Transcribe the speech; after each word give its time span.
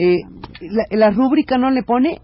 Eh, 0.00 0.20
la, 0.90 1.10
rúbrica 1.10 1.58
no 1.58 1.72
le 1.72 1.82
pone 1.82 2.20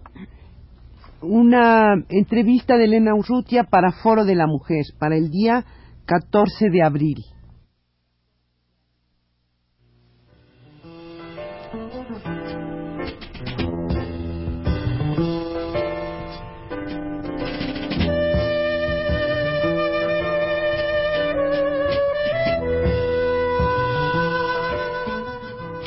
una 1.21 1.93
entrevista 2.07 2.77
de 2.77 2.85
Elena 2.85 3.13
Urrutia 3.13 3.65
para 3.65 3.91
Foro 3.91 4.23
de 4.23 4.33
la 4.35 4.47
Mujer, 4.47 4.85
para 4.97 5.17
el 5.17 5.29
día 5.29 5.65
14 6.05 6.69
de 6.69 6.81
abril. 6.81 7.17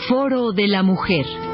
Foro 0.07 0.53
de 0.53 0.69
la 0.69 0.83
Mujer. 0.83 1.48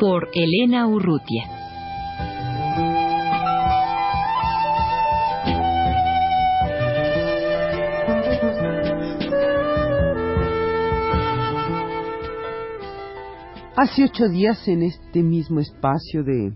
Por 0.00 0.30
Elena 0.32 0.86
Urrutia. 0.86 1.44
Hace 13.76 14.04
ocho 14.04 14.28
días 14.30 14.66
en 14.68 14.84
este 14.84 15.22
mismo 15.22 15.60
espacio 15.60 16.24
de 16.24 16.54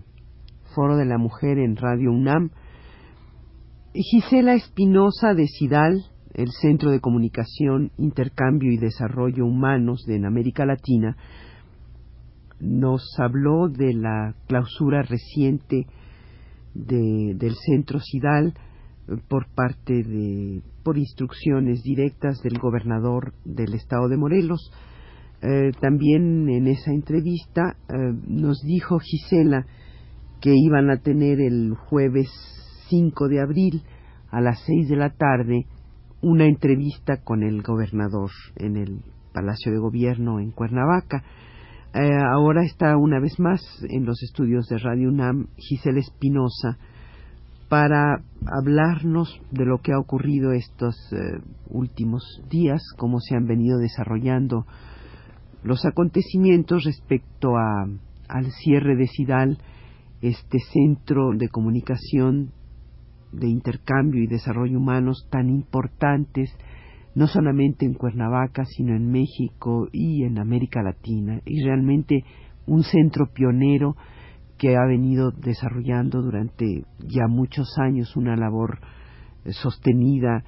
Foro 0.73 0.97
de 0.97 1.05
la 1.05 1.19
Mujer 1.19 1.59
en 1.59 1.75
Radio 1.75 2.09
UNAM, 2.09 2.49
Gisela 3.93 4.55
Espinosa 4.55 5.35
de 5.35 5.45
CIDAL, 5.47 6.03
el 6.33 6.49
Centro 6.49 6.89
de 6.89 6.99
Comunicación, 6.99 7.91
Intercambio 7.99 8.71
y 8.71 8.77
Desarrollo 8.77 9.45
Humanos 9.45 10.03
de 10.07 10.15
en 10.15 10.25
América 10.25 10.65
Latina, 10.65 11.15
nos 12.59 13.03
habló 13.19 13.67
de 13.69 13.93
la 13.93 14.35
clausura 14.47 15.01
reciente 15.01 15.87
del 16.73 17.55
Centro 17.55 17.99
CIDAL 17.99 18.53
eh, 19.07 19.15
por 19.29 19.47
parte 19.53 19.93
de, 19.93 20.61
por 20.83 20.97
instrucciones 20.97 21.83
directas 21.83 22.41
del 22.41 22.59
gobernador 22.59 23.33
del 23.45 23.73
estado 23.73 24.09
de 24.09 24.17
Morelos. 24.17 24.71
Eh, 25.41 25.71
también 25.79 26.49
en 26.49 26.67
esa 26.67 26.91
entrevista 26.91 27.77
eh, 27.89 27.93
nos 28.27 28.61
dijo 28.61 28.99
Gisela 28.99 29.65
que 30.41 30.53
iban 30.53 30.89
a 30.89 30.97
tener 30.97 31.39
el 31.39 31.75
jueves 31.75 32.29
5 32.89 33.27
de 33.29 33.41
abril 33.41 33.83
a 34.31 34.41
las 34.41 34.59
6 34.65 34.89
de 34.89 34.95
la 34.95 35.09
tarde 35.11 35.65
una 36.21 36.45
entrevista 36.45 37.21
con 37.23 37.43
el 37.43 37.61
gobernador 37.61 38.31
en 38.55 38.77
el 38.77 39.01
Palacio 39.33 39.71
de 39.71 39.77
Gobierno 39.77 40.39
en 40.39 40.51
Cuernavaca. 40.51 41.23
Eh, 41.97 42.11
ahora 42.29 42.65
está 42.65 42.97
una 42.97 43.21
vez 43.21 43.39
más 43.39 43.61
en 43.89 44.03
los 44.03 44.21
estudios 44.21 44.67
de 44.67 44.79
Radio 44.79 45.07
UNAM 45.07 45.47
Gisela 45.55 46.01
Espinosa 46.01 46.77
para 47.69 48.21
hablarnos 48.45 49.39
de 49.51 49.63
lo 49.63 49.77
que 49.77 49.93
ha 49.93 49.99
ocurrido 49.99 50.51
estos 50.51 50.93
eh, 51.13 51.39
últimos 51.69 52.21
días, 52.49 52.81
cómo 52.97 53.21
se 53.21 53.37
han 53.37 53.45
venido 53.45 53.77
desarrollando 53.77 54.65
los 55.63 55.85
acontecimientos 55.85 56.83
respecto 56.83 57.55
a, 57.55 57.87
al 58.27 58.51
cierre 58.51 58.97
de 58.97 59.07
Sidal, 59.07 59.57
este 60.21 60.59
centro 60.73 61.29
de 61.33 61.47
comunicación 61.47 62.51
de 63.31 63.47
intercambio 63.47 64.21
y 64.21 64.27
desarrollo 64.27 64.79
humanos 64.79 65.29
tan 65.31 65.47
importantes, 65.47 66.53
no 67.15 67.27
solamente 67.27 67.85
en 67.85 67.93
Cuernavaca, 67.93 68.65
sino 68.65 68.95
en 68.95 69.09
México 69.09 69.87
y 69.91 70.23
en 70.23 70.37
América 70.37 70.83
Latina, 70.83 71.41
y 71.45 71.63
realmente 71.63 72.23
un 72.67 72.83
centro 72.83 73.31
pionero 73.33 73.95
que 74.57 74.75
ha 74.75 74.85
venido 74.85 75.31
desarrollando 75.31 76.21
durante 76.21 76.83
ya 76.99 77.27
muchos 77.27 77.67
años 77.77 78.15
una 78.15 78.35
labor 78.35 78.79
eh, 79.43 79.51
sostenida 79.51 80.43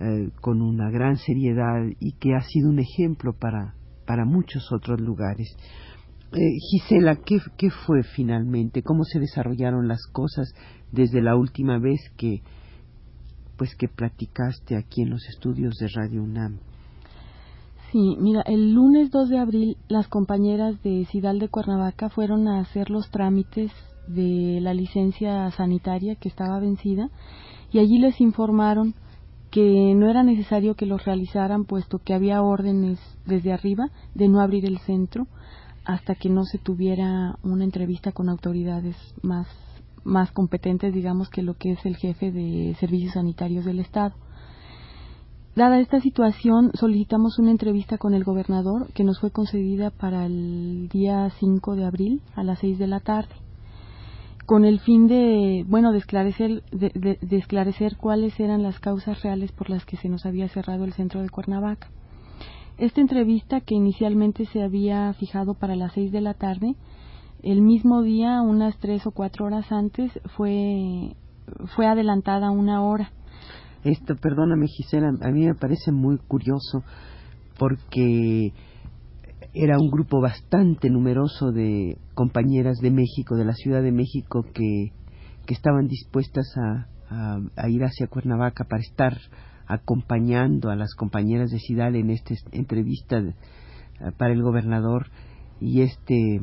eh, 0.00 0.30
con 0.40 0.62
una 0.62 0.90
gran 0.90 1.16
seriedad 1.16 1.84
y 2.00 2.12
que 2.14 2.34
ha 2.34 2.40
sido 2.40 2.70
un 2.70 2.80
ejemplo 2.80 3.32
para, 3.32 3.74
para 4.06 4.24
muchos 4.24 4.72
otros 4.72 5.00
lugares. 5.00 5.56
Eh, 6.32 6.38
Gisela, 6.70 7.16
¿qué, 7.16 7.38
¿qué, 7.56 7.70
fue 7.70 8.02
finalmente? 8.02 8.82
¿Cómo 8.82 9.04
se 9.04 9.20
desarrollaron 9.20 9.86
las 9.86 10.06
cosas 10.12 10.52
desde 10.90 11.20
la 11.20 11.36
última 11.36 11.78
vez 11.78 12.00
que 12.16 12.42
pues 13.62 13.76
que 13.76 13.86
platicaste 13.86 14.76
aquí 14.76 15.02
en 15.02 15.10
los 15.10 15.24
estudios 15.28 15.76
de 15.76 15.86
Radio 15.94 16.24
UNAM? 16.24 16.58
Sí, 17.92 18.16
mira, 18.18 18.42
el 18.44 18.72
lunes 18.72 19.12
2 19.12 19.28
de 19.28 19.38
abril 19.38 19.76
las 19.86 20.08
compañeras 20.08 20.82
de 20.82 21.06
Cidal 21.12 21.38
de 21.38 21.48
Cuernavaca 21.48 22.08
fueron 22.08 22.48
a 22.48 22.58
hacer 22.58 22.90
los 22.90 23.08
trámites 23.12 23.70
de 24.08 24.58
la 24.60 24.74
licencia 24.74 25.48
sanitaria 25.52 26.16
que 26.16 26.28
estaba 26.28 26.58
vencida 26.58 27.08
y 27.70 27.78
allí 27.78 28.00
les 28.00 28.20
informaron 28.20 28.96
que 29.52 29.94
no 29.94 30.10
era 30.10 30.24
necesario 30.24 30.74
que 30.74 30.86
los 30.86 31.04
realizaran 31.04 31.64
puesto 31.64 32.00
que 32.00 32.14
había 32.14 32.42
órdenes 32.42 32.98
desde 33.26 33.52
arriba 33.52 33.90
de 34.16 34.26
no 34.26 34.40
abrir 34.40 34.66
el 34.66 34.80
centro 34.80 35.28
hasta 35.84 36.16
que 36.16 36.30
no 36.30 36.42
se 36.42 36.58
tuviera 36.58 37.38
una 37.44 37.62
entrevista 37.62 38.10
con 38.10 38.28
autoridades 38.28 38.96
más, 39.22 39.46
más 40.04 40.32
competentes, 40.32 40.92
digamos, 40.92 41.28
que 41.28 41.42
lo 41.42 41.54
que 41.54 41.72
es 41.72 41.84
el 41.86 41.96
jefe 41.96 42.30
de 42.30 42.76
servicios 42.78 43.14
sanitarios 43.14 43.64
del 43.64 43.80
Estado. 43.80 44.14
Dada 45.54 45.80
esta 45.80 46.00
situación, 46.00 46.70
solicitamos 46.74 47.38
una 47.38 47.50
entrevista 47.50 47.98
con 47.98 48.14
el 48.14 48.24
gobernador 48.24 48.90
que 48.94 49.04
nos 49.04 49.20
fue 49.20 49.30
concedida 49.30 49.90
para 49.90 50.24
el 50.24 50.88
día 50.88 51.28
5 51.38 51.76
de 51.76 51.84
abril 51.84 52.22
a 52.34 52.42
las 52.42 52.60
6 52.60 52.78
de 52.78 52.86
la 52.86 53.00
tarde, 53.00 53.34
con 54.46 54.64
el 54.64 54.80
fin 54.80 55.06
de, 55.08 55.64
bueno, 55.68 55.92
de 55.92 55.98
esclarecer, 55.98 56.62
de 56.72 57.36
esclarecer 57.36 57.98
cuáles 57.98 58.40
eran 58.40 58.62
las 58.62 58.80
causas 58.80 59.22
reales 59.22 59.52
por 59.52 59.68
las 59.68 59.84
que 59.84 59.98
se 59.98 60.08
nos 60.08 60.24
había 60.24 60.48
cerrado 60.48 60.84
el 60.84 60.94
centro 60.94 61.20
de 61.20 61.28
Cuernavaca. 61.28 61.88
Esta 62.78 63.02
entrevista, 63.02 63.60
que 63.60 63.74
inicialmente 63.74 64.46
se 64.46 64.62
había 64.62 65.12
fijado 65.12 65.54
para 65.54 65.76
las 65.76 65.92
seis 65.92 66.10
de 66.10 66.22
la 66.22 66.34
tarde, 66.34 66.74
el 67.42 67.62
mismo 67.62 68.02
día, 68.02 68.40
unas 68.42 68.78
tres 68.78 69.06
o 69.06 69.10
cuatro 69.10 69.46
horas 69.46 69.70
antes, 69.72 70.12
fue, 70.36 71.16
fue 71.74 71.86
adelantada 71.86 72.50
una 72.50 72.82
hora. 72.82 73.10
Esto, 73.84 74.14
perdóname 74.16 74.66
Gisela, 74.68 75.08
a 75.08 75.30
mí 75.30 75.46
me 75.46 75.54
parece 75.54 75.90
muy 75.90 76.18
curioso 76.18 76.84
porque 77.58 78.52
era 79.54 79.76
un 79.78 79.90
grupo 79.90 80.20
bastante 80.20 80.88
numeroso 80.88 81.50
de 81.50 81.98
compañeras 82.14 82.78
de 82.78 82.90
México, 82.90 83.36
de 83.36 83.44
la 83.44 83.54
Ciudad 83.54 83.82
de 83.82 83.92
México, 83.92 84.44
que, 84.54 84.92
que 85.46 85.54
estaban 85.54 85.88
dispuestas 85.88 86.46
a, 86.56 86.86
a 87.56 87.68
ir 87.68 87.82
hacia 87.82 88.06
Cuernavaca 88.06 88.64
para 88.64 88.82
estar 88.82 89.18
acompañando 89.66 90.70
a 90.70 90.76
las 90.76 90.94
compañeras 90.94 91.50
de 91.50 91.58
Sidal 91.58 91.96
en 91.96 92.10
esta 92.10 92.34
entrevista 92.52 93.18
eh, 93.18 93.34
para 94.16 94.32
el 94.32 94.42
gobernador 94.42 95.08
y 95.60 95.82
este 95.82 96.40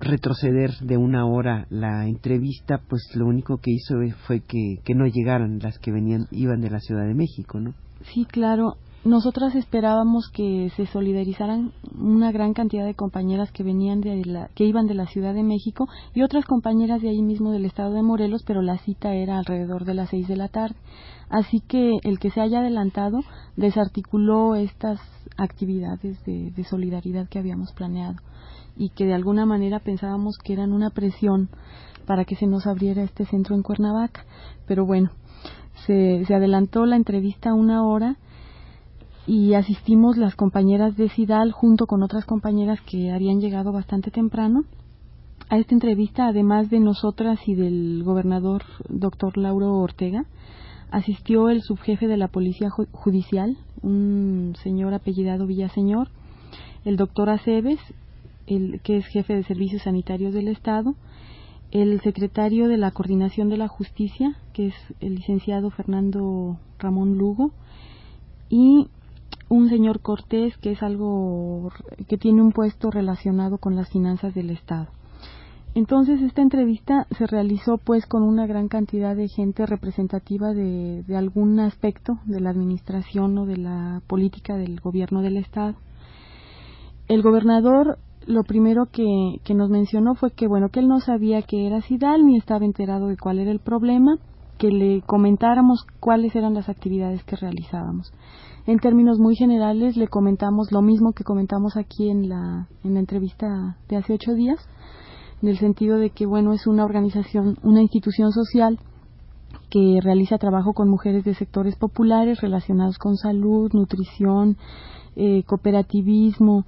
retroceder 0.00 0.70
de 0.80 0.96
una 0.96 1.26
hora 1.26 1.66
la 1.70 2.06
entrevista, 2.06 2.80
pues 2.88 3.02
lo 3.14 3.26
único 3.26 3.58
que 3.58 3.70
hizo 3.70 3.94
fue 4.26 4.40
que, 4.40 4.76
que 4.84 4.94
no 4.94 5.06
llegaran 5.06 5.58
las 5.58 5.78
que 5.78 5.92
venían, 5.92 6.26
iban 6.30 6.60
de 6.60 6.70
la 6.70 6.80
Ciudad 6.80 7.06
de 7.06 7.14
México, 7.14 7.60
¿no? 7.60 7.74
Sí, 8.12 8.24
claro. 8.24 8.76
Nosotras 9.04 9.56
esperábamos 9.56 10.30
que 10.32 10.70
se 10.76 10.86
solidarizaran 10.86 11.72
una 11.98 12.30
gran 12.30 12.54
cantidad 12.54 12.86
de 12.86 12.94
compañeras 12.94 13.50
que 13.50 13.64
venían 13.64 14.00
de 14.00 14.24
la, 14.24 14.48
que 14.54 14.64
iban 14.64 14.86
de 14.86 14.94
la 14.94 15.06
Ciudad 15.06 15.34
de 15.34 15.42
México 15.42 15.88
y 16.14 16.22
otras 16.22 16.44
compañeras 16.44 17.02
de 17.02 17.08
ahí 17.08 17.20
mismo 17.20 17.50
del 17.50 17.64
estado 17.64 17.94
de 17.94 18.02
Morelos, 18.02 18.44
pero 18.46 18.62
la 18.62 18.78
cita 18.78 19.12
era 19.12 19.38
alrededor 19.38 19.84
de 19.84 19.94
las 19.94 20.10
seis 20.10 20.28
de 20.28 20.36
la 20.36 20.46
tarde. 20.46 20.76
Así 21.28 21.60
que 21.66 21.98
el 22.04 22.20
que 22.20 22.30
se 22.30 22.40
haya 22.40 22.60
adelantado 22.60 23.18
desarticuló 23.56 24.54
estas 24.54 25.00
actividades 25.36 26.24
de, 26.24 26.52
de 26.52 26.64
solidaridad 26.64 27.28
que 27.28 27.40
habíamos 27.40 27.72
planeado 27.72 28.16
y 28.76 28.90
que 28.90 29.06
de 29.06 29.14
alguna 29.14 29.46
manera 29.46 29.80
pensábamos 29.80 30.38
que 30.38 30.52
eran 30.52 30.72
una 30.72 30.90
presión 30.90 31.48
para 32.06 32.24
que 32.24 32.36
se 32.36 32.46
nos 32.46 32.66
abriera 32.66 33.02
este 33.02 33.24
centro 33.26 33.54
en 33.54 33.62
Cuernavaca. 33.62 34.24
Pero 34.66 34.86
bueno, 34.86 35.10
se, 35.86 36.24
adelantó 36.34 36.86
la 36.86 36.96
entrevista 36.96 37.54
una 37.54 37.84
hora 37.84 38.16
y 39.26 39.54
asistimos 39.54 40.16
las 40.16 40.34
compañeras 40.34 40.96
de 40.96 41.08
Sidal 41.08 41.52
junto 41.52 41.86
con 41.86 42.02
otras 42.02 42.24
compañeras 42.24 42.80
que 42.80 43.12
habían 43.12 43.40
llegado 43.40 43.72
bastante 43.72 44.10
temprano 44.10 44.64
a 45.48 45.58
esta 45.58 45.74
entrevista, 45.74 46.28
además 46.28 46.70
de 46.70 46.80
nosotras 46.80 47.38
y 47.46 47.54
del 47.54 48.02
gobernador 48.04 48.62
doctor 48.88 49.36
Lauro 49.36 49.74
Ortega, 49.74 50.24
asistió 50.90 51.48
el 51.50 51.62
subjefe 51.62 52.06
de 52.06 52.16
la 52.16 52.28
Policía 52.28 52.70
Judicial, 52.70 53.56
un 53.82 54.54
señor 54.62 54.94
apellidado 54.94 55.46
Villaseñor, 55.46 56.08
el 56.84 56.96
doctor 56.96 57.30
Aceves, 57.30 57.78
el, 58.46 58.80
que 58.82 58.98
es 58.98 59.06
jefe 59.06 59.34
de 59.34 59.44
servicios 59.44 59.82
sanitarios 59.82 60.34
del 60.34 60.48
Estado, 60.48 60.94
el 61.70 62.00
secretario 62.02 62.68
de 62.68 62.76
la 62.76 62.90
Coordinación 62.90 63.48
de 63.48 63.56
la 63.56 63.68
Justicia, 63.68 64.36
que 64.52 64.68
es 64.68 64.74
el 65.00 65.14
licenciado 65.14 65.70
Fernando 65.70 66.58
Ramón 66.78 67.16
Lugo, 67.16 67.52
y 68.50 68.88
un 69.48 69.68
señor 69.68 70.00
Cortés, 70.00 70.56
que 70.58 70.72
es 70.72 70.82
algo 70.82 71.70
que 72.08 72.18
tiene 72.18 72.42
un 72.42 72.52
puesto 72.52 72.90
relacionado 72.90 73.58
con 73.58 73.74
las 73.74 73.88
finanzas 73.88 74.34
del 74.34 74.50
Estado. 74.50 74.88
Entonces 75.74 76.20
esta 76.20 76.42
entrevista 76.42 77.06
se 77.16 77.26
realizó 77.26 77.78
pues 77.78 78.04
con 78.04 78.22
una 78.22 78.46
gran 78.46 78.68
cantidad 78.68 79.16
de 79.16 79.28
gente 79.28 79.64
representativa 79.64 80.52
de, 80.52 81.02
de, 81.02 81.16
algún 81.16 81.58
aspecto 81.60 82.18
de 82.26 82.40
la 82.40 82.50
administración 82.50 83.38
o 83.38 83.46
de 83.46 83.56
la 83.56 84.02
política 84.06 84.56
del 84.56 84.80
gobierno 84.80 85.22
del 85.22 85.38
estado. 85.38 85.76
El 87.08 87.22
gobernador 87.22 87.98
lo 88.26 88.42
primero 88.44 88.86
que, 88.86 89.40
que 89.44 89.54
nos 89.54 89.70
mencionó 89.70 90.14
fue 90.14 90.30
que 90.30 90.46
bueno 90.46 90.68
que 90.68 90.80
él 90.80 90.88
no 90.88 91.00
sabía 91.00 91.42
que 91.42 91.66
era 91.66 91.80
SIDAL 91.80 92.24
ni 92.24 92.36
estaba 92.36 92.64
enterado 92.64 93.08
de 93.08 93.16
cuál 93.16 93.38
era 93.38 93.50
el 93.50 93.60
problema, 93.60 94.18
que 94.58 94.68
le 94.68 95.02
comentáramos 95.02 95.84
cuáles 96.00 96.36
eran 96.36 96.54
las 96.54 96.68
actividades 96.68 97.24
que 97.24 97.36
realizábamos. 97.36 98.12
En 98.66 98.78
términos 98.78 99.18
muy 99.18 99.34
generales 99.34 99.96
le 99.96 100.06
comentamos 100.06 100.70
lo 100.70 100.82
mismo 100.82 101.12
que 101.12 101.24
comentamos 101.24 101.76
aquí 101.76 102.08
en 102.08 102.28
la, 102.28 102.68
en 102.84 102.94
la 102.94 103.00
entrevista 103.00 103.76
de 103.88 103.96
hace 103.96 104.14
ocho 104.14 104.34
días, 104.34 104.58
en 105.42 105.48
el 105.48 105.58
sentido 105.58 105.98
de 105.98 106.10
que, 106.10 106.26
bueno, 106.26 106.52
es 106.52 106.68
una 106.68 106.84
organización, 106.84 107.58
una 107.64 107.82
institución 107.82 108.30
social 108.30 108.78
que 109.68 109.98
realiza 110.00 110.38
trabajo 110.38 110.74
con 110.74 110.88
mujeres 110.88 111.24
de 111.24 111.34
sectores 111.34 111.74
populares 111.76 112.40
relacionados 112.40 112.98
con 112.98 113.16
salud, 113.16 113.72
nutrición, 113.72 114.56
eh, 115.16 115.42
cooperativismo, 115.44 116.64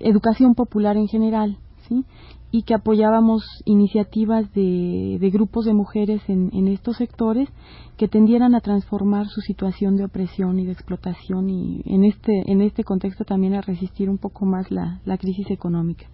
educación 0.00 0.54
popular 0.54 0.96
en 0.96 1.08
general, 1.08 1.58
¿sí? 1.88 2.04
y 2.54 2.62
que 2.64 2.74
apoyábamos 2.74 3.44
iniciativas 3.64 4.52
de, 4.52 5.16
de 5.18 5.30
grupos 5.30 5.64
de 5.64 5.72
mujeres 5.72 6.20
en, 6.28 6.50
en, 6.52 6.68
estos 6.68 6.98
sectores 6.98 7.48
que 7.96 8.08
tendieran 8.08 8.54
a 8.54 8.60
transformar 8.60 9.26
su 9.28 9.40
situación 9.40 9.96
de 9.96 10.04
opresión 10.04 10.58
y 10.58 10.66
de 10.66 10.72
explotación 10.72 11.48
y 11.48 11.82
en 11.86 12.04
este, 12.04 12.42
en 12.46 12.60
este 12.60 12.84
contexto 12.84 13.24
también 13.24 13.54
a 13.54 13.62
resistir 13.62 14.10
un 14.10 14.18
poco 14.18 14.44
más 14.44 14.70
la, 14.70 15.00
la 15.06 15.16
crisis 15.16 15.50
económica. 15.50 16.06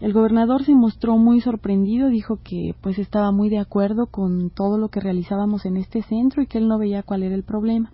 El 0.00 0.12
gobernador 0.12 0.64
se 0.64 0.74
mostró 0.74 1.16
muy 1.18 1.40
sorprendido, 1.40 2.08
dijo 2.08 2.40
que 2.42 2.74
pues 2.80 2.98
estaba 2.98 3.30
muy 3.30 3.48
de 3.48 3.60
acuerdo 3.60 4.06
con 4.06 4.50
todo 4.50 4.76
lo 4.76 4.88
que 4.88 5.00
realizábamos 5.00 5.64
en 5.66 5.76
este 5.76 6.02
centro 6.02 6.42
y 6.42 6.46
que 6.48 6.58
él 6.58 6.66
no 6.66 6.78
veía 6.78 7.04
cuál 7.04 7.22
era 7.22 7.34
el 7.36 7.44
problema. 7.44 7.92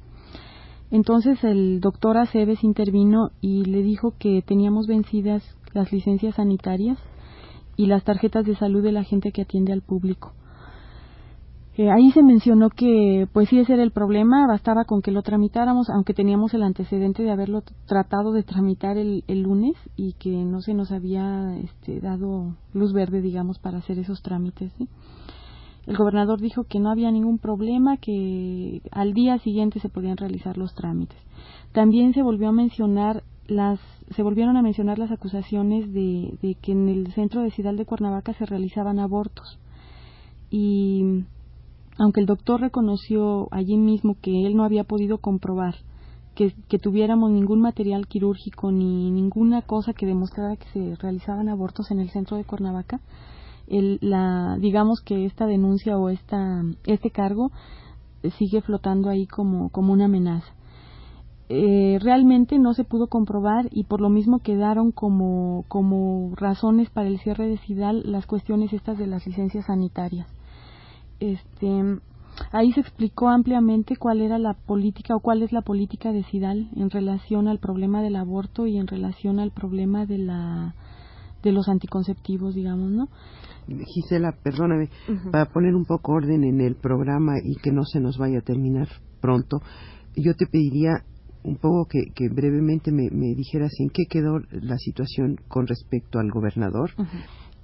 Entonces 0.90 1.42
el 1.44 1.81
doctor 1.81 2.16
Aceves 2.16 2.64
intervino 2.64 3.31
y 3.40 3.64
le 3.64 3.82
dijo 3.82 4.14
que 4.19 4.42
teníamos 4.42 4.87
vencidas 4.87 5.42
las 5.72 5.92
licencias 5.92 6.34
sanitarias 6.34 6.98
y 7.76 7.87
las 7.87 8.04
tarjetas 8.04 8.44
de 8.44 8.56
salud 8.56 8.82
de 8.82 8.92
la 8.92 9.04
gente 9.04 9.31
que 9.32 9.42
atiende 9.42 9.72
al 9.72 9.82
público. 9.82 10.32
Eh, 11.76 11.88
ahí 11.90 12.10
se 12.10 12.22
mencionó 12.22 12.69
que, 12.69 13.26
pues 13.32 13.48
sí, 13.48 13.58
ese 13.58 13.72
era 13.72 13.82
el 13.82 13.92
problema, 13.92 14.46
bastaba 14.46 14.84
con 14.84 15.00
que 15.00 15.12
lo 15.12 15.22
tramitáramos, 15.22 15.88
aunque 15.88 16.12
teníamos 16.12 16.52
el 16.52 16.62
antecedente 16.62 17.22
de 17.22 17.31
haberlo 17.31 17.62
tratado 17.86 18.32
de 18.32 18.43
tramitar 18.43 18.98
el, 18.98 19.25
el 19.28 19.43
lunes 19.43 19.76
y 19.96 20.14
que 20.14 20.31
no 20.31 20.60
se 20.60 20.75
nos 20.75 20.90
había 20.93 21.56
este, 21.56 22.00
dado 22.00 22.56
luz 22.75 22.93
verde, 22.93 23.22
digamos, 23.22 23.58
para 23.60 23.78
hacer 23.78 23.98
esos 23.98 24.20
trámites. 24.20 24.72
El 25.90 25.96
gobernador 25.96 26.40
dijo 26.40 26.62
que 26.62 26.78
no 26.78 26.88
había 26.88 27.10
ningún 27.10 27.38
problema, 27.38 27.96
que 27.96 28.81
al 28.92 29.12
día 29.12 29.40
siguiente 29.40 29.81
se 29.81 29.88
podían 29.88 30.16
realizar 30.16 30.56
los 30.56 30.72
trámites. 30.72 31.19
También 31.72 32.14
se 32.14 32.22
volvió 32.22 32.50
a 32.50 32.52
mencionar 32.52 33.25
las 33.48 33.81
se 34.14 34.22
volvieron 34.22 34.56
a 34.56 34.62
mencionar 34.62 35.00
las 35.00 35.10
acusaciones 35.10 35.92
de, 35.92 36.38
de 36.42 36.54
que 36.62 36.70
en 36.70 36.88
el 36.88 37.12
centro 37.14 37.42
de 37.42 37.50
Ciudad 37.50 37.75
de 37.75 37.87
Cuernavaca 37.87 38.32
se 38.34 38.46
realizaban 38.46 39.00
abortos 39.00 39.58
y 40.48 41.25
aunque 41.98 42.20
el 42.20 42.26
doctor 42.26 42.60
reconoció 42.60 43.48
allí 43.50 43.76
mismo 43.76 44.16
que 44.22 44.46
él 44.46 44.54
no 44.54 44.62
había 44.62 44.84
podido 44.84 45.19
comprobar 45.19 45.75
que, 46.36 46.54
que, 46.69 46.78
tuviéramos 46.78 47.32
ningún 47.32 47.60
material 47.60 48.06
quirúrgico 48.06 48.70
ni 48.70 49.10
ninguna 49.10 49.62
cosa 49.62 49.93
que 49.93 50.06
demostrara 50.06 50.54
que 50.54 50.69
se 50.69 50.94
realizaban 51.02 51.48
abortos 51.48 51.90
en 51.90 51.98
el 51.98 52.10
centro 52.10 52.36
de 52.36 52.44
Cuernavaca, 52.44 53.00
el, 53.70 53.99
la, 54.02 54.58
digamos 54.61 55.00
que 55.00 55.25
esta 55.25 55.46
denuncia 55.46 55.96
o 55.96 56.11
esta, 56.11 56.62
este 56.84 57.11
cargo 57.11 57.50
sigue 58.38 58.61
flotando 58.61 59.08
ahí 59.08 59.26
como, 59.26 59.70
como 59.70 59.93
una 59.94 60.05
amenaza. 60.05 60.52
Eh, 61.49 61.99
realmente 62.00 62.58
no 62.58 62.75
se 62.75 62.84
pudo 62.84 63.08
comprobar 63.08 63.69
y 63.72 63.84
por 63.84 64.00
lo 64.00 64.08
mismo 64.08 64.40
quedaron 64.40 64.93
como, 64.93 65.64
como 65.69 66.32
razones 66.37 66.90
para 66.90 67.08
el 67.08 67.19
cierre 67.19 67.49
de 67.49 67.58
CIDAL 67.58 68.02
las 68.05 68.26
cuestiones 68.26 68.72
estas 68.72 68.99
de 68.99 69.08
las 69.08 69.26
licencias 69.26 69.67
sanitarias 69.67 70.28
este 71.20 72.00
ahí 72.52 72.72
se 72.72 72.81
explicó 72.81 73.28
ampliamente 73.28 73.96
cuál 73.96 74.22
era 74.22 74.38
la 74.38 74.55
política 74.55 75.14
o 75.14 75.20
cuál 75.20 75.43
es 75.43 75.52
la 75.52 75.62
política 75.62 76.12
de 76.12 76.25
Sidal 76.25 76.70
en 76.75 76.90
relación 76.90 77.49
al 77.49 77.58
problema 77.58 78.02
del 78.02 78.17
aborto 78.17 78.67
y 78.67 78.78
en 78.78 78.87
relación 78.87 79.38
al 79.38 79.50
problema 79.52 80.06
de 80.06 80.19
la 80.19 80.75
de 81.42 81.52
los 81.52 81.69
anticonceptivos, 81.69 82.54
digamos, 82.54 82.90
¿no? 82.90 83.08
Gisela, 83.66 84.32
perdóname, 84.42 84.88
para 85.31 85.46
poner 85.46 85.75
un 85.75 85.84
poco 85.84 86.12
orden 86.12 86.44
en 86.44 86.60
el 86.60 86.76
programa 86.76 87.34
y 87.42 87.56
que 87.62 87.70
no 87.70 87.84
se 87.84 88.00
nos 88.00 88.19
vaya 88.19 88.38
a 88.38 88.42
terminar 88.42 88.88
pronto, 89.20 89.60
yo 90.16 90.34
te 90.34 90.46
pediría 90.46 91.04
un 91.42 91.56
poco 91.56 91.87
que, 91.88 92.12
que 92.14 92.28
brevemente 92.28 92.90
me, 92.92 93.08
me, 93.10 93.34
dijeras 93.34 93.72
en 93.78 93.88
qué 93.90 94.04
quedó 94.08 94.40
la 94.50 94.76
situación 94.76 95.37
con 95.48 95.66
respecto 95.66 96.19
al 96.19 96.31
gobernador. 96.31 96.90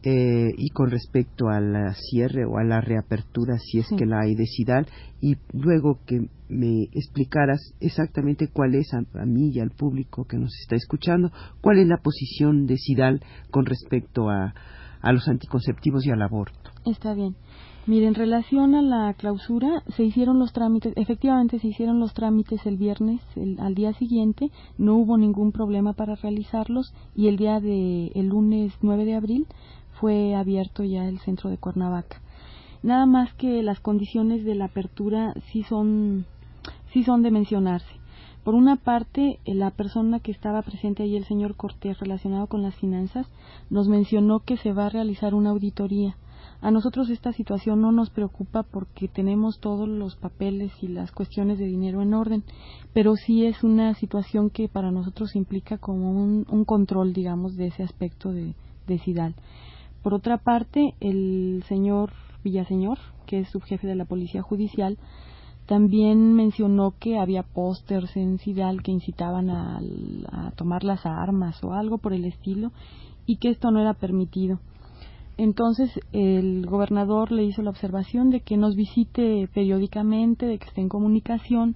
Eh, 0.09 0.55
y 0.57 0.69
con 0.69 0.89
respecto 0.89 1.49
al 1.49 1.93
cierre 1.97 2.45
o 2.45 2.59
a 2.59 2.63
la 2.63 2.81
reapertura, 2.81 3.59
si 3.59 3.81
es 3.81 3.89
que 3.99 4.07
la 4.07 4.21
hay 4.21 4.37
de 4.37 4.47
Sidal, 4.47 4.87
y 5.21 5.35
luego 5.53 5.99
que 6.07 6.29
me 6.49 6.85
explicaras 6.93 7.75
exactamente 7.81 8.47
cuál 8.47 8.77
es 8.77 8.95
a, 8.95 9.01
mí 9.27 9.51
y 9.53 9.59
al 9.59 9.73
público 9.73 10.25
que 10.25 10.39
nos 10.39 10.55
está 10.61 10.77
escuchando, 10.77 11.33
cuál 11.61 11.81
es 11.81 11.89
la 11.89 11.97
posición 11.97 12.67
de 12.67 12.77
Sidal 12.77 13.21
con 13.51 13.67
respecto 13.67 14.31
a, 14.31 14.55
a 15.01 15.13
los 15.13 15.27
anticonceptivos 15.27 16.07
y 16.07 16.13
al 16.13 16.23
aborto. 16.23 16.71
Está 16.85 17.13
bien. 17.13 17.35
Mire, 17.89 18.07
en 18.07 18.15
relación 18.15 18.75
a 18.75 18.83
la 18.83 19.15
clausura, 19.15 19.83
se 19.97 20.03
hicieron 20.03 20.41
los 20.41 20.53
trámites, 20.53 20.93
efectivamente 20.97 21.61
se 21.61 21.69
hicieron 21.69 22.01
los 22.01 22.15
trámites 22.15 22.67
el 22.67 22.77
viernes, 22.77 23.21
el, 23.37 23.61
al 23.61 23.77
día 23.77 23.93
siguiente, 23.93 24.51
no 24.77 24.97
hubo 24.97 25.17
ningún 25.17 25.53
problema 25.53 25.93
para 25.93 26.17
realizarlos 26.17 26.93
y 27.15 27.29
el 27.29 27.37
día 27.37 27.61
de, 27.61 28.13
el 28.17 28.27
lunes 28.27 28.73
9 28.83 29.05
de 29.05 29.15
abril, 29.15 29.47
fue 30.01 30.35
abierto 30.35 30.85
ya 30.85 31.09
el 31.09 31.19
centro 31.21 31.51
de 31.51 31.59
Cuernavaca. 31.59 32.21
Nada 32.83 33.07
más 33.07 33.33
que 33.35 33.63
las 33.63 33.81
condiciones 33.81 34.45
de 34.45 34.55
la 34.55 34.67
apertura 34.67 35.35
sí 35.51 35.63
son, 35.63 36.27
sí 36.93 37.03
son 37.03 37.23
de 37.23 37.31
mencionarse. 37.31 37.97
Por 38.45 38.55
una 38.55 38.77
parte, 38.77 39.41
la 39.45 39.73
persona 39.73 40.21
que 40.21 40.31
estaba 40.31 40.63
presente 40.63 41.03
ahí, 41.03 41.17
el 41.17 41.25
señor 41.25 41.57
Cortés, 41.57 41.99
relacionado 41.99 42.47
con 42.47 42.63
las 42.63 42.77
finanzas, 42.77 43.27
nos 43.71 43.89
mencionó 43.89 44.39
que 44.39 44.57
se 44.57 44.73
va 44.73 44.87
a 44.87 44.91
realizar 44.91 45.35
una 45.35 45.51
auditoría. 45.51 46.17
A 46.61 46.71
nosotros 46.71 47.11
esta 47.11 47.33
situación 47.33 47.81
no 47.81 47.91
nos 47.91 48.11
preocupa 48.11 48.63
porque 48.63 49.09
tenemos 49.09 49.59
todos 49.59 49.89
los 49.89 50.15
papeles 50.15 50.73
y 50.81 50.87
las 50.87 51.11
cuestiones 51.11 51.59
de 51.59 51.67
dinero 51.67 52.03
en 52.03 52.15
orden, 52.15 52.45
pero 52.93 53.17
sí 53.17 53.45
es 53.45 53.65
una 53.65 53.95
situación 53.95 54.51
que 54.51 54.69
para 54.69 54.93
nosotros 54.93 55.35
implica 55.35 55.79
como 55.79 56.13
un, 56.13 56.47
un 56.49 56.65
control, 56.65 57.13
digamos, 57.13 57.57
de 57.57 57.67
ese 57.67 57.83
aspecto 57.83 58.33
de, 58.33 58.55
de 58.87 58.99
SIDAL. 59.01 59.35
Por 60.07 60.15
otra 60.15 60.39
parte, 60.39 60.95
el 61.01 61.65
señor 61.67 62.13
Villaseñor, 62.45 62.97
que 63.27 63.41
es 63.41 63.49
subjefe 63.49 63.89
de 63.89 63.97
la 63.97 64.05
Policía 64.05 64.41
Judicial, 64.41 64.99
también 65.67 66.33
mencionó 66.33 66.95
que 67.01 67.19
había 67.19 67.43
pósters 67.43 68.17
en 68.17 68.39
Cidal 68.39 68.85
que 68.85 68.93
incitaban 68.93 69.51
a, 69.51 69.81
a, 70.31 70.53
tomar 70.53 70.85
las 70.85 71.05
armas 71.07 71.65
o 71.65 71.73
algo 71.73 71.99
por 71.99 72.13
el 72.13 72.25
estilo 72.25 72.71
y 73.27 73.39
que 73.39 73.49
esto 73.49 73.73
no 73.73 73.81
era 73.81 73.95
permitido. 73.95 74.61
Entonces 75.39 75.91
el 76.13 76.67
gobernador 76.67 77.33
le 77.33 77.43
hizo 77.43 77.63
la 77.63 77.71
observación 77.71 78.31
de 78.31 78.43
que 78.43 78.57
nos 78.57 78.77
visite 78.77 79.49
periódicamente, 79.53 80.47
de 80.47 80.59
que 80.59 80.69
esté 80.69 80.83
en 80.83 80.89
comunicación 80.89 81.75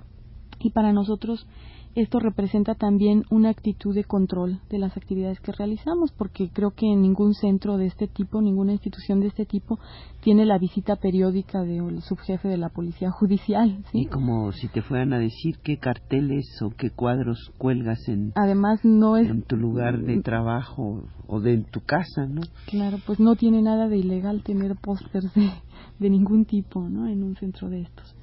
y 0.61 0.71
para 0.71 0.93
nosotros 0.93 1.49
esto 1.95 2.21
representa 2.21 2.75
también 2.75 3.25
una 3.31 3.51
actitud 3.51 3.95
de 3.95 4.05
control 4.05 4.61
de 4.71 4.79
las 4.79 4.97
actividades 4.97 5.41
que 5.41 5.53
realizamos, 5.53 6.13
porque 6.13 6.51
creo 6.53 6.71
que 6.71 6.87
en 6.87 7.03
ningún 7.03 7.35
centro 7.35 7.77
de 7.77 7.87
este 7.87 8.07
tipo, 8.07 8.41
ninguna 8.41 8.73
institución 8.73 9.21
de 9.21 9.27
este 9.29 9.45
tipo, 9.45 9.79
tiene 10.21 10.47
la 10.47 10.59
visita 10.59 10.97
periódica 10.97 11.63
del 11.63 12.01
subjefe 12.03 12.49
de 12.49 12.59
la 12.59 12.69
policía 12.69 13.11
judicial. 13.11 13.83
Y 13.93 14.07
como 14.07 14.53
si 14.53 14.69
te 14.69 14.83
fueran 14.83 15.13
a 15.13 15.19
decir 15.19 15.59
qué 15.63 15.79
carteles 15.79 16.47
o 16.63 16.71
qué 16.71 16.91
cuadros 16.91 17.51
cuelgas 17.59 18.09
en, 18.09 18.33
Además, 18.37 18.81
no 18.85 19.17
es, 19.17 19.29
en 19.29 19.43
tu 19.43 19.57
lugar 19.57 20.01
de 20.01 20.21
trabajo 20.23 21.05
o 21.27 21.41
de 21.41 21.59
tu 21.59 21.81
casa, 21.81 22.27
¿no? 22.27 22.43
Claro, 22.67 22.99
pues 23.05 23.19
no 23.19 23.35
tiene 23.35 23.63
nada 23.63 23.89
de 23.89 23.99
ilegal 23.99 24.43
tener 24.43 24.77
pósters 24.77 25.33
de, 25.35 25.51
de 25.99 26.11
ningún 26.11 26.45
tipo, 26.45 26.89
¿no? 26.89 27.09
En 27.09 27.23
un 27.23 27.37
centro 27.37 27.69
de 27.69 27.83
estos. 27.83 28.15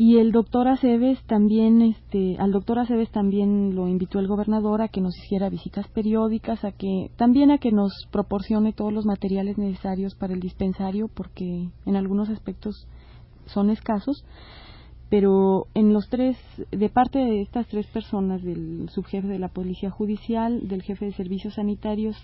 Y 0.00 0.18
el 0.18 0.30
doctor 0.30 0.68
Aceves 0.68 1.20
también, 1.24 1.82
este, 1.82 2.36
al 2.38 2.52
doctor 2.52 2.78
Aceves 2.78 3.10
también 3.10 3.74
lo 3.74 3.88
invitó 3.88 4.20
el 4.20 4.28
gobernador 4.28 4.80
a 4.80 4.86
que 4.86 5.00
nos 5.00 5.18
hiciera 5.18 5.48
visitas 5.48 5.88
periódicas, 5.88 6.64
a 6.64 6.70
que, 6.70 7.10
también 7.16 7.50
a 7.50 7.58
que 7.58 7.72
nos 7.72 7.90
proporcione 8.12 8.72
todos 8.72 8.92
los 8.92 9.06
materiales 9.06 9.58
necesarios 9.58 10.14
para 10.14 10.34
el 10.34 10.38
dispensario, 10.38 11.08
porque 11.08 11.70
en 11.84 11.96
algunos 11.96 12.28
aspectos 12.28 12.86
son 13.46 13.70
escasos, 13.70 14.24
pero 15.08 15.66
en 15.74 15.92
los 15.92 16.08
tres, 16.08 16.36
de 16.70 16.90
parte 16.90 17.18
de 17.18 17.40
estas 17.42 17.66
tres 17.66 17.88
personas, 17.88 18.40
del 18.44 18.88
subjefe 18.90 19.26
de 19.26 19.40
la 19.40 19.48
Policía 19.48 19.90
Judicial, 19.90 20.68
del 20.68 20.82
jefe 20.82 21.06
de 21.06 21.12
Servicios 21.14 21.54
Sanitarios 21.54 22.16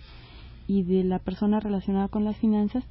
y 0.68 0.84
de 0.84 1.02
la 1.02 1.18
persona 1.18 1.58
relacionada 1.58 2.06
con 2.06 2.24
las 2.24 2.36
finanzas, 2.36 2.84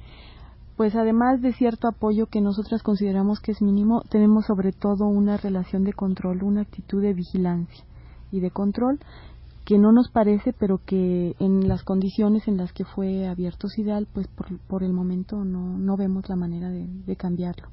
pues 0.76 0.94
además 0.96 1.40
de 1.40 1.52
cierto 1.52 1.88
apoyo 1.88 2.26
que 2.26 2.40
nosotras 2.40 2.82
consideramos 2.82 3.40
que 3.40 3.52
es 3.52 3.62
mínimo, 3.62 4.02
tenemos 4.10 4.46
sobre 4.46 4.72
todo 4.72 5.06
una 5.06 5.36
relación 5.36 5.84
de 5.84 5.92
control, 5.92 6.42
una 6.42 6.62
actitud 6.62 7.00
de 7.00 7.14
vigilancia 7.14 7.84
y 8.32 8.40
de 8.40 8.50
control 8.50 8.98
que 9.64 9.78
no 9.78 9.92
nos 9.92 10.10
parece, 10.10 10.52
pero 10.52 10.80
que 10.84 11.36
en 11.38 11.68
las 11.68 11.84
condiciones 11.84 12.46
en 12.48 12.58
las 12.58 12.72
que 12.72 12.84
fue 12.84 13.26
abierto 13.26 13.68
SIDAL, 13.68 14.06
pues 14.12 14.28
por, 14.68 14.82
el 14.82 14.92
momento 14.92 15.44
no, 15.44 15.78
no 15.78 15.96
vemos 15.96 16.28
la 16.28 16.36
manera 16.36 16.68
de, 16.70 17.16
cambiarlo. 17.16 17.68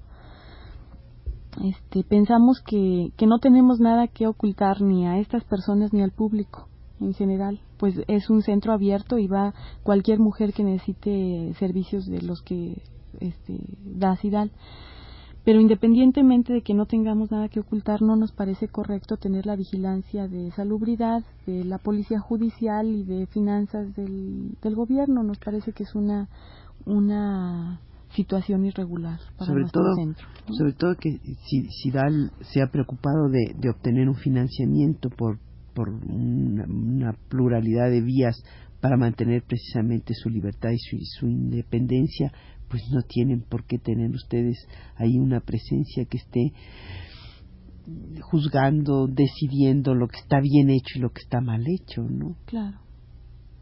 Este, 1.66 2.04
pensamos 2.06 2.62
que, 2.66 3.12
que 3.18 3.28
no 3.28 3.40
tenemos 3.40 3.82
nada 3.82 4.08
que 4.08 4.26
ocultar 4.26 4.82
ni 4.82 5.06
a 5.06 5.18
estas 5.18 5.44
personas 5.44 5.92
ni 5.92 6.02
al 6.02 6.12
público 6.12 6.70
en 7.02 7.14
general, 7.14 7.60
pues 7.78 7.96
es 8.08 8.30
un 8.30 8.42
centro 8.42 8.74
abierto 8.74 9.18
y 9.18 9.28
va 9.28 9.54
cualquier 9.84 10.20
mujer 10.20 10.54
que 10.54 10.64
necesite 10.64 11.54
servicios 11.60 12.06
de 12.06 12.22
los 12.22 12.42
que 12.42 12.82
este, 13.20 13.60
da 13.84 14.16
SIDAL. 14.16 14.52
Pero 15.44 15.60
independientemente 15.60 16.54
de 16.54 16.62
que 16.62 16.76
no 16.76 16.86
tengamos 16.86 17.32
nada 17.32 17.50
que 17.50 17.60
ocultar, 17.60 18.04
no 18.04 18.16
nos 18.16 18.32
parece 18.32 18.68
correcto 18.68 19.18
tener 19.18 19.48
la 19.48 19.56
vigilancia 19.56 20.28
de 20.28 20.52
salubridad, 20.52 21.24
de 21.48 21.64
la 21.64 21.80
policía 21.80 22.20
judicial 22.20 22.88
y 22.88 23.04
de 23.04 23.26
finanzas 23.26 23.96
del, 23.96 24.56
del 24.62 24.76
gobierno. 24.76 25.24
Nos 25.24 25.40
parece 25.40 25.74
que 25.74 25.84
es 25.84 25.96
una, 25.96 26.30
una 26.86 27.82
situación 28.16 28.66
irregular 28.66 29.20
para 29.36 29.48
sobre 29.48 29.62
nuestro 29.62 29.82
todo, 29.82 29.96
centro. 29.96 30.28
Sobre 30.56 30.74
todo 30.74 30.96
que 30.96 31.10
si 31.48 31.68
SIDAL 31.70 32.32
se 32.42 32.62
ha 32.62 32.68
preocupado 32.68 33.28
de, 33.30 33.56
de 33.58 33.70
obtener 33.72 34.10
un 34.10 34.16
financiamiento 34.16 35.10
por 35.10 35.40
por 35.74 35.90
una, 35.90 37.14
pluralidad 37.30 37.90
de 37.90 38.02
vías 38.02 38.36
para 38.80 38.98
mantener 38.98 39.44
precisamente 39.44 40.14
su 40.14 40.30
libertad 40.30 40.70
y 40.72 41.06
su, 41.06 41.28
independencia, 41.28 42.32
pues 42.68 42.84
no 42.92 43.02
tienen 43.04 43.42
por 43.42 43.66
qué 43.66 43.78
tener 43.78 44.10
ustedes 44.12 44.58
ahí 44.96 45.18
una 45.18 45.40
presencia 45.40 46.06
que 46.06 46.18
esté 46.18 46.54
juzgando, 48.22 49.08
decidiendo 49.08 49.94
lo 49.94 50.08
que 50.08 50.20
está 50.20 50.40
bien 50.40 50.70
hecho 50.70 50.98
y 50.98 51.00
lo 51.00 51.10
que 51.10 51.22
está 51.22 51.42
mal 51.42 51.64
hecho, 51.68 52.04
¿no? 52.04 52.38
Claro, 52.46 52.80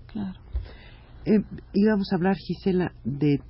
claro. 0.08 0.40
Eh, 1.26 1.44
íbamos 1.74 2.12
a 2.12 2.16
hablar, 2.16 2.36
Gisela, 2.38 2.94
de 3.04 3.42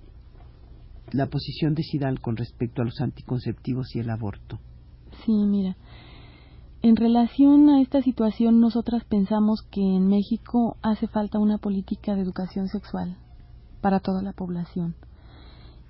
la 1.12 1.28
posición 1.28 1.74
de 1.74 1.84
Sidal 1.84 2.20
con 2.20 2.38
respecto 2.38 2.82
a 2.82 2.86
los 2.86 3.00
anticonceptivos 3.02 3.96
y 3.96 4.00
el 4.00 4.10
aborto. 4.10 4.60
Sí, 5.26 5.32
mira, 5.32 5.76
en 6.82 6.96
relación 6.96 7.70
a 7.70 7.82
esta 7.82 8.02
situación, 8.02 8.62
nosotras 8.62 9.04
pensamos 9.04 9.64
que 9.64 9.82
en 9.82 10.08
México 10.08 10.78
hace 10.82 11.08
falta 11.08 11.38
una 11.38 11.58
política 11.58 12.16
de 12.16 12.22
educación 12.22 12.70
sexual 12.70 13.18
para 13.82 14.00
toda 14.00 14.22
la 14.22 14.32
población 14.32 14.96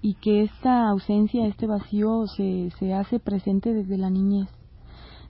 y 0.01 0.15
que 0.15 0.41
esta 0.43 0.89
ausencia, 0.89 1.46
este 1.46 1.67
vacío 1.67 2.25
se, 2.25 2.72
se 2.79 2.93
hace 2.93 3.19
presente 3.19 3.74
desde 3.74 3.98
la 3.98 4.10
niñez. 4.10 4.50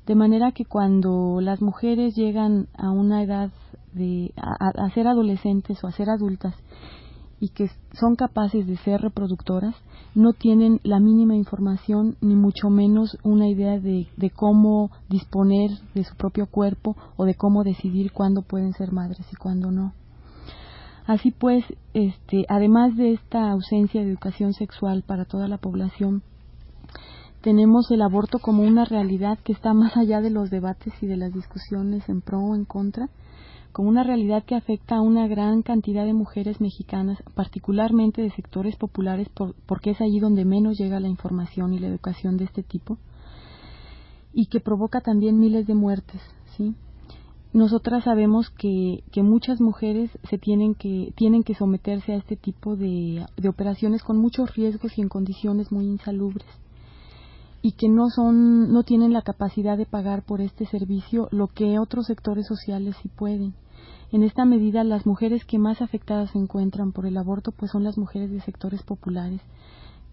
De 0.05 0.15
manera 0.15 0.53
que 0.53 0.63
cuando 0.63 1.39
las 1.41 1.61
mujeres 1.61 2.15
llegan 2.15 2.67
a 2.77 2.91
una 2.91 3.21
edad 3.21 3.51
de 3.93 4.31
a 4.37 4.89
ser 4.91 5.07
adolescentes 5.07 5.83
o 5.83 5.87
a 5.87 5.91
ser 5.91 6.09
adultas 6.09 6.55
y 7.39 7.49
que 7.49 7.69
son 7.93 8.15
capaces 8.15 8.67
de 8.67 8.77
ser 8.77 9.01
reproductoras, 9.01 9.75
no 10.15 10.33
tienen 10.33 10.79
la 10.83 10.99
mínima 10.99 11.35
información 11.35 12.17
ni 12.21 12.35
mucho 12.35 12.69
menos 12.69 13.17
una 13.23 13.47
idea 13.47 13.79
de, 13.79 14.07
cómo 14.35 14.91
disponer 15.09 15.71
de 15.95 16.03
su 16.03 16.15
propio 16.15 16.47
cuerpo 16.47 16.95
o 17.15 17.25
de 17.25 17.35
cómo 17.35 17.63
decidir 17.63 18.11
cuándo 18.11 18.41
pueden 18.41 18.73
ser 18.73 18.91
madres 18.91 19.25
y 19.31 19.35
cuándo 19.35 19.71
no. 19.71 19.93
Así 21.05 21.31
pues, 21.31 21.63
este, 21.93 22.45
además 22.49 22.95
de 22.95 23.13
esta 23.13 23.49
ausencia 23.51 24.01
de 24.01 24.09
educación 24.09 24.53
sexual 24.53 25.03
para 25.03 25.25
toda 25.25 25.47
la 25.47 25.57
población, 25.57 26.21
tenemos 27.41 27.89
el 27.89 28.01
aborto 28.01 28.39
como 28.39 28.63
una 28.63 28.83
realidad 28.83 29.39
que 29.43 29.53
está 29.53 29.73
más 29.73 29.95
allá 29.95 30.19
de 30.19 30.29
los 30.29 30.49
debates 30.49 30.93
y 31.01 31.07
de 31.07 31.17
las 31.17 31.33
discusiones 31.33 32.07
en 32.09 32.21
pro 32.21 32.39
o 32.39 32.53
en 32.53 32.65
contra 32.65 33.09
como 33.71 33.89
una 33.89 34.03
realidad 34.03 34.43
que 34.43 34.55
afecta 34.55 34.95
a 34.95 35.01
una 35.01 35.27
gran 35.27 35.61
cantidad 35.61 36.05
de 36.05 36.13
mujeres 36.13 36.59
mexicanas, 36.59 37.21
particularmente 37.35 38.21
de 38.21 38.31
sectores 38.31 38.75
populares, 38.75 39.27
porque 39.65 39.91
es 39.91 40.01
allí 40.01 40.19
donde 40.19 40.45
menos 40.45 40.77
llega 40.77 40.99
la 40.99 41.07
información 41.07 41.73
y 41.73 41.79
la 41.79 41.87
educación 41.87 42.37
de 42.37 42.45
este 42.45 42.63
tipo, 42.63 42.97
y 44.33 44.47
que 44.47 44.59
provoca 44.59 45.01
también 45.01 45.39
miles 45.39 45.67
de 45.67 45.75
muertes, 45.75 46.21
¿sí? 46.57 46.75
Nosotras 47.51 48.03
sabemos 48.03 48.51
que, 48.51 49.03
que 49.11 49.23
muchas 49.23 49.59
mujeres 49.59 50.11
se 50.29 50.37
tienen 50.37 50.75
que, 50.75 51.13
tienen 51.15 51.43
que 51.43 51.55
someterse 51.55 52.13
a 52.13 52.17
este 52.17 52.35
tipo 52.35 52.75
de, 52.75 53.25
de 53.37 53.49
operaciones 53.49 54.03
con 54.03 54.19
muchos 54.19 54.53
riesgos 54.55 54.95
y 54.97 55.01
en 55.01 55.09
condiciones 55.09 55.71
muy 55.71 55.85
insalubres 55.85 56.45
y 57.61 57.73
que 57.73 57.89
no 57.89 58.09
son 58.09 58.71
no 58.71 58.83
tienen 58.83 59.13
la 59.13 59.21
capacidad 59.21 59.77
de 59.77 59.85
pagar 59.85 60.23
por 60.23 60.41
este 60.41 60.65
servicio 60.65 61.27
lo 61.31 61.47
que 61.47 61.79
otros 61.79 62.05
sectores 62.05 62.47
sociales 62.47 62.95
sí 63.01 63.09
pueden. 63.09 63.53
En 64.11 64.23
esta 64.23 64.43
medida, 64.43 64.83
las 64.83 65.05
mujeres 65.05 65.45
que 65.45 65.59
más 65.59 65.81
afectadas 65.81 66.31
se 66.31 66.39
encuentran 66.39 66.91
por 66.91 67.05
el 67.05 67.17
aborto 67.17 67.51
pues 67.51 67.71
son 67.71 67.83
las 67.83 67.97
mujeres 67.97 68.31
de 68.31 68.41
sectores 68.41 68.81
populares 68.83 69.41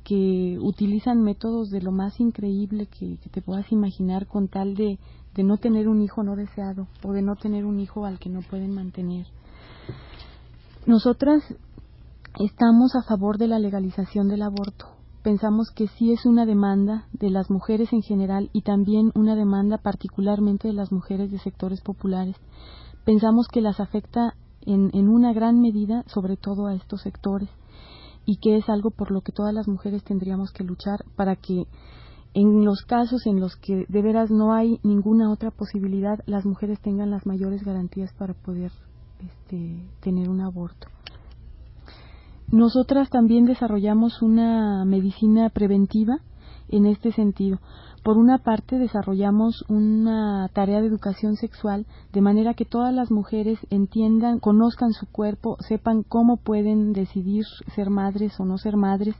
que 0.04 0.58
utilizan 0.60 1.22
métodos 1.22 1.70
de 1.70 1.82
lo 1.82 1.90
más 1.90 2.20
increíble 2.20 2.86
que, 2.86 3.18
te 3.30 3.42
puedas 3.42 3.70
imaginar 3.72 4.26
con 4.26 4.46
tal 4.46 4.76
de, 4.76 5.00
de 5.34 5.42
no 5.42 5.56
tener 5.56 5.88
un 5.88 6.00
hijo 6.00 6.22
no 6.22 6.36
deseado 6.36 6.86
o 7.02 7.12
de 7.12 7.22
no 7.22 7.34
tener 7.34 7.64
un 7.64 7.80
hijo 7.80 8.04
al 8.04 8.20
que 8.20 8.28
no 8.28 8.40
pueden 8.42 8.72
mantener. 8.72 9.26
Nosotras 10.86 11.42
estamos 12.38 12.94
a 12.94 13.02
favor 13.02 13.36
de 13.38 13.48
la 13.48 13.58
legalización 13.58 14.28
del 14.28 14.42
aborto 14.42 14.95
pensamos 15.26 15.72
que 15.74 15.88
sí 15.88 16.12
es 16.12 16.24
una 16.24 16.46
demanda 16.46 17.08
de 17.10 17.30
las 17.30 17.50
mujeres 17.50 17.92
en 17.92 18.00
general 18.00 18.48
y 18.52 18.62
también 18.62 19.10
una 19.16 19.34
demanda 19.34 19.76
particularmente 19.76 20.68
de 20.68 20.74
las 20.74 20.92
mujeres 20.92 21.32
de 21.32 21.40
sectores 21.40 21.80
populares. 21.80 22.36
Pensamos 23.04 23.48
que 23.48 23.60
las 23.60 23.80
afecta 23.80 24.34
en, 24.60 24.90
en 24.94 25.08
una 25.08 25.32
gran 25.32 25.60
medida, 25.60 26.04
sobre 26.06 26.36
todo 26.36 26.68
a 26.68 26.76
estos 26.76 27.02
sectores, 27.02 27.48
y 28.24 28.36
que 28.36 28.56
es 28.56 28.68
algo 28.68 28.92
por 28.92 29.10
lo 29.10 29.20
que 29.22 29.32
todas 29.32 29.52
las 29.52 29.66
mujeres 29.66 30.04
tendríamos 30.04 30.52
que 30.52 30.62
luchar 30.62 31.00
para 31.16 31.34
que 31.34 31.64
en 32.32 32.64
los 32.64 32.82
casos 32.82 33.26
en 33.26 33.40
los 33.40 33.56
que 33.56 33.84
de 33.88 34.02
veras 34.02 34.30
no 34.30 34.54
hay 34.54 34.78
ninguna 34.84 35.32
otra 35.32 35.50
posibilidad, 35.50 36.20
las 36.26 36.46
mujeres 36.46 36.80
tengan 36.80 37.10
las 37.10 37.26
mayores 37.26 37.64
garantías 37.64 38.12
para 38.12 38.34
poder 38.34 38.70
este, 39.18 39.90
tener 39.98 40.28
un 40.28 40.42
aborto. 40.42 40.86
Nosotras 42.50 43.10
también 43.10 43.44
desarrollamos 43.44 44.22
una 44.22 44.84
medicina 44.84 45.50
preventiva 45.50 46.18
en 46.68 46.86
este 46.86 47.12
sentido. 47.12 47.58
Por 48.04 48.18
una 48.18 48.38
parte, 48.38 48.78
desarrollamos 48.78 49.64
una 49.68 50.48
tarea 50.54 50.80
de 50.80 50.86
educación 50.86 51.34
sexual 51.34 51.86
de 52.12 52.20
manera 52.20 52.54
que 52.54 52.64
todas 52.64 52.94
las 52.94 53.10
mujeres 53.10 53.58
entiendan, 53.70 54.38
conozcan 54.38 54.92
su 54.92 55.06
cuerpo, 55.06 55.56
sepan 55.58 56.04
cómo 56.04 56.36
pueden 56.36 56.92
decidir 56.92 57.44
ser 57.74 57.90
madres 57.90 58.38
o 58.38 58.44
no 58.44 58.58
ser 58.58 58.76
madres. 58.76 59.16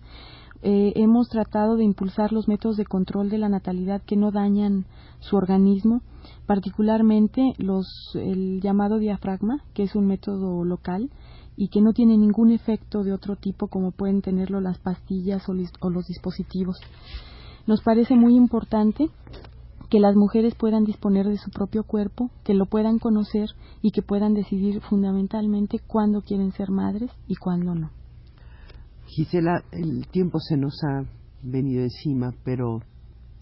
Eh, 0.63 0.93
hemos 0.95 1.29
tratado 1.29 1.77
de 1.77 1.85
impulsar 1.85 2.33
los 2.33 2.47
métodos 2.47 2.77
de 2.77 2.87
control 2.87 3.29
de 3.29 3.39
la 3.39 3.49
natalidad 3.49 4.03
que 4.03 4.17
no 4.17 4.31
dañan 4.31 4.87
su 5.19 5.37
organismo, 5.37 6.03
particularmente 6.47 7.55
los, 7.59 7.89
el 8.15 8.61
llamado 8.61 8.99
diafragma, 8.99 9.65
que 9.75 9.83
es 9.83 9.97
un 9.97 10.07
método 10.07 10.65
local, 10.65 11.11
y 11.57 11.69
que 11.69 11.81
no 11.81 11.93
tiene 11.93 12.17
ningún 12.17 12.51
efecto 12.51 13.03
de 13.03 13.13
otro 13.13 13.37
tipo 13.37 13.69
como 13.69 13.91
pueden 13.91 14.21
tenerlo 14.21 14.61
las 14.61 14.79
pastillas 14.79 15.49
o, 15.49 15.55
los 15.91 16.07
dispositivos. 16.07 16.79
Nos 17.67 17.83
parece 17.83 18.15
muy 18.15 18.37
importante 18.37 19.09
que 19.91 20.01
las 20.01 20.15
mujeres 20.15 20.55
puedan 20.55 20.85
disponer 20.85 21.27
de 21.27 21.39
su 21.39 21.51
propio 21.51 21.85
cuerpo, 21.85 22.31
que 22.45 22.55
lo 22.55 22.67
puedan 22.67 22.99
conocer 22.99 23.49
y 23.83 23.93
que 23.93 24.03
puedan 24.03 24.35
decidir 24.35 24.81
fundamentalmente 24.83 25.79
cuándo 25.87 26.23
quieren 26.23 26.53
ser 26.53 26.71
madres 26.71 27.11
y 27.27 27.37
cuándo 27.37 27.75
no. 27.75 27.91
Gisela, 29.07 29.63
el 29.73 30.07
tiempo 30.09 30.39
se 30.41 30.57
nos 30.57 30.75
ha 30.85 31.05
venido 31.43 31.83
encima, 31.83 32.33
pero 32.45 32.81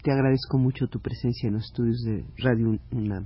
te 0.03 0.11
agradezco 0.11 0.57
mucho 0.59 0.87
tu 0.87 0.99
presencia 0.99 1.47
en 1.47 1.55
los 1.55 1.65
estudios 1.65 2.01
de 2.03 2.25
Radio 2.37 2.77
UNAM. 2.91 3.25